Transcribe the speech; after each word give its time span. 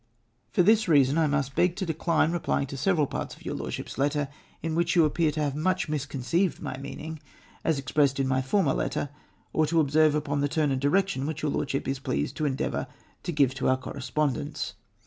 "For 0.53 0.63
tins 0.63 0.87
reason 0.87 1.19
I 1.19 1.27
must 1.27 1.53
beg 1.53 1.75
to 1.75 1.85
decline 1.85 2.31
replying 2.31 2.65
to 2.65 2.75
several 2.75 3.05
parts 3.05 3.35
of 3.35 3.45
your 3.45 3.53
Lordship's 3.53 3.99
letter, 3.99 4.29
in 4.63 4.73
which 4.73 4.95
you 4.95 5.05
appear 5.05 5.29
to 5.33 5.41
have 5.43 5.55
much 5.55 5.87
misconceived 5.87 6.59
my 6.59 6.75
meaning, 6.77 7.19
as 7.63 7.77
expressed 7.77 8.19
in 8.19 8.27
my 8.27 8.41
former 8.41 8.73
letter, 8.73 9.09
or 9.53 9.67
to 9.67 9.79
observe 9.79 10.15
upon 10.15 10.41
the 10.41 10.49
turn 10.49 10.71
and 10.71 10.81
direction 10.81 11.27
which 11.27 11.43
your 11.43 11.51
Lordship 11.51 11.87
is 11.87 11.99
pleased 11.99 12.35
to 12.37 12.45
endeavour 12.47 12.87
to 13.21 13.31
give 13.31 13.53
to 13.53 13.69
our 13.69 13.77
cor 13.77 13.93
resj^ondence. 13.93 14.73